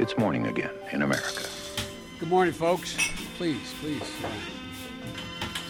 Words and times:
It's 0.00 0.16
morning 0.16 0.46
again 0.46 0.70
in 0.92 1.02
America. 1.02 1.44
Good 2.20 2.30
morning, 2.30 2.54
folks. 2.54 2.96
Please, 3.36 3.74
please. 3.82 4.10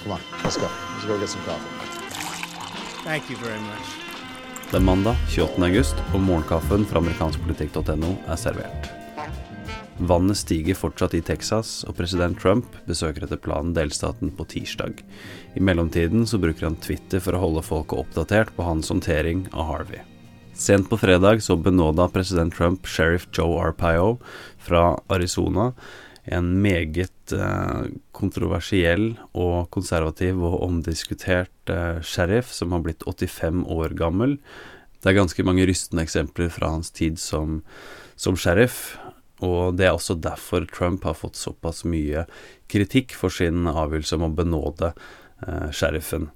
Come 0.03 0.13
on, 0.13 0.21
let's 0.45 0.57
go. 0.57 0.69
Let's 0.95 1.05
go 1.05 1.19
get 1.19 1.29
some 1.29 1.43
coffee. 1.43 1.67
Thank 3.03 3.29
you 3.31 3.37
very 3.37 3.59
much. 3.61 3.87
Det 4.71 4.77
er 4.77 4.81
mandag 4.81 5.17
28. 5.29 5.65
august, 5.67 5.97
og 6.15 6.21
morgenkaffen 6.21 6.87
fra 6.87 7.03
amerikanskpolitikk.no 7.03 8.13
er 8.31 8.39
servert. 8.39 8.87
Vannet 9.99 10.39
stiger 10.39 10.79
fortsatt 10.79 11.19
i 11.19 11.25
Texas, 11.27 11.81
og 11.91 11.99
president 11.99 12.39
Trump 12.39 12.79
besøker 12.87 13.27
etter 13.27 13.43
planen 13.43 13.75
delstaten 13.75 14.31
på 14.31 14.47
tirsdag. 14.55 15.03
I 15.59 15.61
mellomtiden 15.61 16.23
så 16.23 16.39
bruker 16.39 16.71
han 16.71 16.79
Twitter 16.79 17.19
for 17.19 17.35
å 17.35 17.43
holde 17.49 17.67
folket 17.67 17.99
oppdatert 18.07 18.55
på 18.55 18.71
hans 18.71 18.95
håndtering 18.95 19.49
av 19.51 19.73
Harvey. 19.75 20.07
Sent 20.61 20.91
på 20.91 20.97
fredag 21.01 21.43
så 21.43 21.57
benåda 21.57 22.09
president 22.09 22.55
Trump 22.55 22.87
sheriff 22.87 23.29
Joe 23.33 23.63
Arpaio 23.65 24.19
fra 24.61 25.01
Arizona, 25.09 25.73
en 26.25 26.51
meget 26.61 27.33
eh, 27.33 27.87
kontroversiell 28.13 29.15
og 29.33 29.71
konservativ 29.73 30.43
og 30.45 30.59
omdiskutert 30.67 31.73
eh, 31.73 32.03
sheriff 32.05 32.53
som 32.53 32.77
har 32.77 32.85
blitt 32.85 33.09
85 33.09 33.65
år 33.73 33.97
gammel. 33.97 34.37
Det 35.01 35.09
er 35.09 35.21
ganske 35.23 35.49
mange 35.49 35.65
rystende 35.65 36.05
eksempler 36.05 36.53
fra 36.53 36.75
hans 36.77 36.93
tid 36.93 37.17
som, 37.17 37.63
som 38.21 38.37
sheriff, 38.37 38.99
og 39.41 39.81
det 39.81 39.89
er 39.89 39.97
også 39.97 40.21
derfor 40.21 40.69
Trump 40.69 41.09
har 41.09 41.17
fått 41.17 41.41
såpass 41.41 41.87
mye 41.89 42.29
kritikk 42.69 43.17
for 43.17 43.33
sin 43.33 43.65
avgjørelse 43.65 44.21
om 44.21 44.29
å 44.29 44.35
benåde 44.43 44.93
eh, 44.93 45.71
sheriffen. 45.73 46.29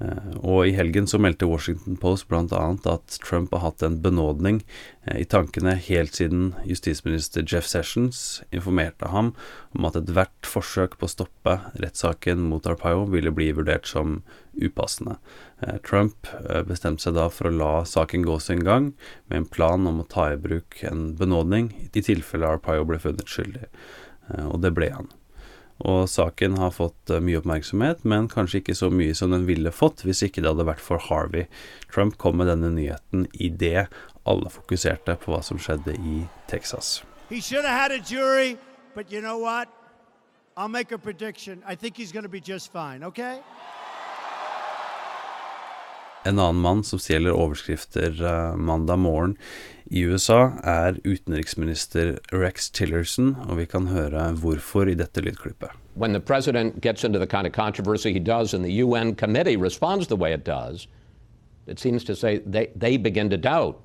Eh, 0.00 0.36
og 0.40 0.64
i 0.64 0.72
helgen 0.72 1.08
så 1.10 1.18
meldte 1.20 1.48
Washington 1.48 1.98
Post 2.00 2.28
bl.a. 2.30 2.62
at 2.92 3.18
Trump 3.20 3.52
har 3.52 3.64
hatt 3.66 3.84
en 3.84 3.98
benådning 4.00 4.62
eh, 5.04 5.20
i 5.20 5.26
tankene 5.28 5.74
helt 5.76 6.16
siden 6.16 6.54
justisminister 6.68 7.44
Jeff 7.44 7.68
Sessions 7.68 8.40
informerte 8.48 9.10
ham 9.12 9.34
om 9.76 9.88
at 9.88 9.98
ethvert 10.00 10.48
forsøk 10.48 10.96
på 10.98 11.08
å 11.08 11.12
stoppe 11.12 11.58
rettssaken 11.82 12.48
mot 12.48 12.66
Arpaio 12.70 13.04
ville 13.12 13.34
bli 13.34 13.50
vurdert 13.56 13.88
som 13.90 14.22
upassende. 14.56 15.18
Eh, 15.60 15.76
Trump 15.86 16.30
bestemte 16.68 17.04
seg 17.04 17.18
da 17.18 17.28
for 17.32 17.50
å 17.50 17.56
la 17.56 17.72
saken 17.88 18.24
gå 18.26 18.40
sin 18.40 18.64
gang, 18.64 18.92
med 19.28 19.42
en 19.42 19.50
plan 19.52 19.88
om 19.90 20.00
å 20.00 20.08
ta 20.08 20.30
i 20.32 20.40
bruk 20.40 20.80
en 20.88 21.10
benådning 21.20 21.74
i 21.92 21.92
tilfelle 22.00 22.56
Arpaio 22.56 22.88
ble 22.88 23.00
funnet 23.02 23.28
skyldig. 23.28 23.68
Og 24.46 24.60
det 24.62 24.70
ble 24.76 24.92
han. 24.94 25.08
Og 25.80 26.08
saken 26.12 26.58
har 26.60 26.74
fått 26.76 27.10
eh, 27.10 27.22
mye 27.24 27.40
oppmerksomhet, 27.40 28.04
men 28.04 28.28
kanskje 28.28 28.60
ikke 28.60 28.76
så 28.76 28.90
mye 28.92 29.14
som 29.16 29.32
den 29.32 29.46
ville 29.48 29.72
fått 29.72 30.04
hvis 30.04 30.22
ikke 30.26 30.44
det 30.44 30.52
hadde 30.52 30.68
vært 30.68 30.84
for 30.84 31.00
Harvey. 31.08 31.46
Trump 31.92 32.18
kom 32.20 32.40
med 32.40 32.50
denne 32.52 32.72
nyheten 32.74 33.26
idet 33.32 33.88
alle 34.28 34.52
fokuserte 34.52 35.16
på 35.22 35.32
hva 35.32 35.40
som 35.44 35.58
skjedde 35.58 35.96
i 35.96 36.24
Texas. 36.50 37.00
Jury, 37.30 38.58
you 39.08 39.20
know? 39.20 39.64
I'll 40.56 40.68
make 40.68 40.92
a 40.92 40.98
prediction. 40.98 41.62
I 41.64 41.74
think 41.74 41.96
he's 41.96 42.12
going 42.12 42.24
to 42.24 42.28
be 42.28 42.40
just 42.40 42.72
fine, 42.72 43.04
okay? 43.04 43.40
En 46.24 46.38
annen 46.38 46.60
mann 46.60 46.82
som 46.84 46.98
stjeler 47.00 47.32
overskrifter 47.32 48.22
uh, 48.22 48.56
mandag 48.56 48.98
morgen 48.98 49.36
i 49.90 50.02
USA, 50.04 50.52
er 50.62 50.98
utenriksminister 51.04 52.18
Rex 52.32 52.68
Tillerson, 52.70 53.36
og 53.48 53.56
vi 53.56 53.64
kan 53.66 53.88
høre 53.88 54.26
hvorfor 54.42 54.90
i 54.90 54.94
dette 54.94 55.24
lydklippet. 55.24 55.72
When 55.94 56.12
the 56.12 56.20
president 56.20 56.82
gets 56.82 57.04
into 57.04 57.18
the 57.18 57.26
kind 57.26 57.46
of 57.46 57.52
controversy 57.52 58.12
he 58.12 58.20
does 58.20 58.54
and 58.54 58.64
the 58.64 58.84
UN 58.84 59.14
committee 59.14 59.56
responds 59.56 60.06
the 60.06 60.16
way 60.16 60.32
it 60.32 60.44
does, 60.44 60.86
it 61.66 61.80
seems 61.80 62.04
to 62.04 62.14
say 62.14 62.38
they, 62.46 62.68
they 62.76 62.98
begin 62.98 63.30
to 63.30 63.38
doubt 63.38 63.80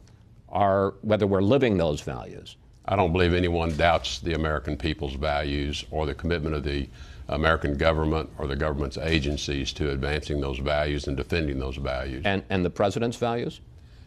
our, 0.49 0.93
whether 1.01 1.25
we're 1.25 1.41
living 1.41 1.77
those 1.77 2.01
values. 2.01 2.57
I 2.87 2.95
don't 2.95 3.11
believe 3.11 3.33
anyone 3.33 3.75
doubts 3.75 4.19
the 4.19 4.33
American 4.33 4.77
people's 4.77 5.15
values 5.15 5.85
or 5.89 6.05
the 6.05 6.13
commitment 6.13 6.55
of 6.55 6.63
the 6.63 6.87
American 7.29 7.77
government 7.77 8.29
or 8.37 8.45
the 8.45 8.55
government's 8.55 8.97
agencies 8.97 9.73
to 9.73 9.89
advancing 9.89 10.39
those 10.39 10.59
values 10.59 11.07
and 11.07 11.17
defending 11.17 11.57
those 11.57 11.77
values. 11.77 12.21
And, 12.25 12.43
and 12.49 12.63
the 12.63 12.69
president's 12.69 13.17
values? 13.17 13.59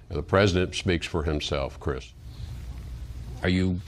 The 0.09 0.23
president 0.23 0.75
speaks 0.75 1.07
for 1.07 1.25
himself, 1.25 1.79
Chris. 1.81 2.13
Are 3.43 3.49
you 3.49 3.81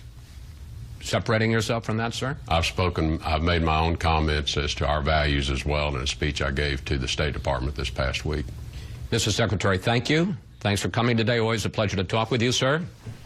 separating 1.00 1.50
yourself 1.50 1.84
from 1.84 1.96
that, 1.98 2.12
sir? 2.12 2.36
I've 2.48 2.66
spoken, 2.66 3.20
I've 3.24 3.42
made 3.42 3.62
my 3.62 3.78
own 3.78 3.96
comments 3.96 4.56
as 4.56 4.74
to 4.76 4.86
our 4.86 5.00
values 5.00 5.50
as 5.50 5.64
well 5.64 5.94
in 5.94 6.02
a 6.02 6.06
speech 6.06 6.42
I 6.42 6.50
gave 6.50 6.84
to 6.86 6.98
the 6.98 7.08
State 7.08 7.32
Department 7.32 7.76
this 7.76 7.90
past 7.90 8.24
week. 8.24 8.46
Mr. 9.10 9.30
Secretary, 9.30 9.78
thank 9.78 10.10
you. 10.10 10.36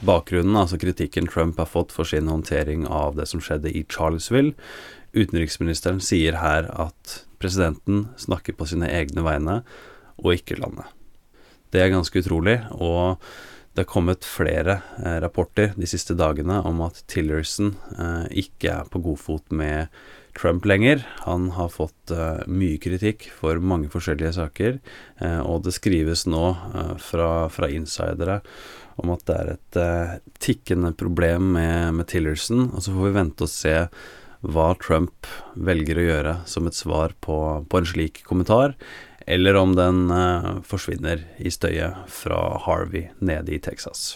Bakgrunnen, 0.06 0.54
altså 0.56 0.78
kritikken 0.78 1.26
Trump 1.26 1.58
har 1.58 1.66
fått 1.66 1.94
for 1.94 2.06
sin 2.06 2.28
håndtering 2.30 2.84
av 2.86 3.16
det 3.18 3.26
som 3.30 3.42
skjedde 3.42 3.72
i 3.74 3.82
Charlesville, 3.90 4.54
Utenriksministeren 5.14 6.00
sier 6.02 6.40
her 6.40 6.66
at 6.74 7.20
presidenten 7.38 8.08
snakker 8.18 8.56
på 8.58 8.66
sine 8.66 8.88
egne 8.90 9.22
vegne, 9.22 9.60
og 10.18 10.34
ikke 10.34 10.58
landet. 10.58 10.88
Det 11.70 11.82
er 11.82 11.92
ganske 11.92 12.18
utrolig, 12.18 12.56
og 12.74 13.22
det 13.74 13.84
har 13.84 13.90
kommet 13.90 14.26
flere 14.26 14.80
eh, 15.02 15.18
rapporter 15.22 15.72
de 15.78 15.86
siste 15.90 16.16
dagene 16.18 16.60
om 16.66 16.82
at 16.86 17.00
Tillerson 17.10 17.72
eh, 17.94 18.26
ikke 18.44 18.72
er 18.74 18.90
på 18.90 19.02
god 19.06 19.22
fot 19.22 19.54
med 19.54 19.90
Trump 20.34 20.64
lenger. 20.64 21.04
Han 21.24 21.50
har 21.50 21.68
fått 21.72 22.12
uh, 22.12 22.42
mye 22.50 22.78
kritikk 22.82 23.28
for 23.38 23.60
mange 23.62 23.90
forskjellige 23.92 24.34
saker, 24.38 24.80
uh, 25.22 25.40
og 25.46 25.64
det 25.66 25.74
skrives 25.76 26.26
nå 26.30 26.44
uh, 26.74 26.96
fra, 27.00 27.46
fra, 27.52 27.70
insidere 27.70 28.40
om 29.00 29.10
at 29.10 29.24
det 29.26 29.36
er 29.36 29.48
et 29.54 29.78
tikkende 30.38 30.92
problem 30.94 31.48
med, 31.56 31.96
med 31.98 32.06
Tillerson, 32.12 32.68
og 32.70 32.84
så 32.84 32.94
får 32.94 33.08
vi 33.08 33.16
vente 33.16 33.42
og 33.46 33.50
se 33.50 33.74
hva 34.44 34.68
Trump 34.78 35.26
velger 35.58 35.98
å 35.98 36.04
gjøre 36.04 36.36
som 36.46 36.70
et 36.70 36.78
svar 36.78 37.16
på, 37.24 37.38
på 37.66 37.80
en 37.80 37.90
slik 37.90 38.22
kommentar, 38.28 38.76
eller 39.26 39.58
om 39.58 39.74
den 39.74 40.04
forsvinner 40.62 41.26
i 41.42 41.50
støyet 41.50 42.06
fra 42.06 42.38
Harvey 42.68 43.08
nede 43.18 43.56
i 43.56 43.58
Texas. 43.58 44.12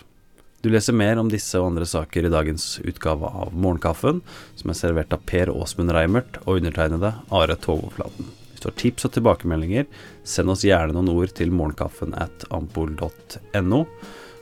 Du 0.69 0.73
leser 0.75 0.93
mer 0.93 1.17
om 1.17 1.31
disse 1.33 1.57
og 1.57 1.71
andre 1.71 1.87
saker 1.89 2.27
i 2.29 2.31
dagens 2.31 2.65
utgave 2.85 3.25
av 3.25 3.55
Morgenkaffen, 3.57 4.19
som 4.53 4.69
er 4.69 4.77
servert 4.77 5.15
av 5.17 5.23
Per 5.25 5.49
Åsmund 5.49 5.95
Reimert 5.97 6.37
og 6.43 6.59
undertegnede 6.59 7.15
Are 7.33 7.55
Togoflaten. 7.57 8.29
Hvis 8.51 8.61
du 8.61 8.67
har 8.69 8.75
tips 8.83 9.09
og 9.09 9.15
tilbakemeldinger, 9.15 9.87
send 10.29 10.53
oss 10.53 10.67
gjerne 10.69 10.93
noen 10.93 11.09
ord 11.15 11.33
til 11.39 11.55
morgenkaffen 11.57 12.13
at 12.21 12.45
ampol.no. 12.53 13.81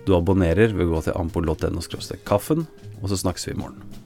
Du 0.03 0.17
abonnerer 0.19 0.75
ved 0.75 0.89
å 0.89 0.97
gå 0.97 1.05
til 1.07 1.15
ampol.no 1.23 1.87
kaffen, 2.27 2.67
og 2.99 3.07
så 3.07 3.21
snakkes 3.23 3.47
vi 3.47 3.55
i 3.55 3.61
morgen. 3.63 4.06